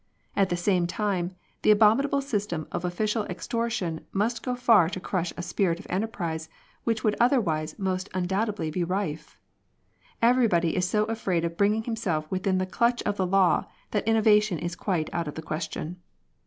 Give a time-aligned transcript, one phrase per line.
[0.35, 4.99] At the same time, the abominable system of official extor tion must go far to
[4.99, 6.49] crush a spirit of enterprise
[6.85, 9.37] which would otherwise most undoubtedly be rife.
[10.19, 14.07] Every body is so afraid of bringing himself within the clutch of the law, that
[14.07, 15.97] innovation is quite out of the ques tion.